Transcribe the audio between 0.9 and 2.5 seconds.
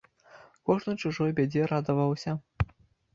чужой бядзе радаваўся.